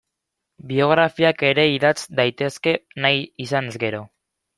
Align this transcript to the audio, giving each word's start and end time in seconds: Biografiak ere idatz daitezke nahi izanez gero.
Biografiak 0.69 1.43
ere 1.49 1.65
idatz 1.73 1.99
daitezke 2.21 2.73
nahi 3.05 3.21
izanez 3.47 3.75
gero. 3.85 4.01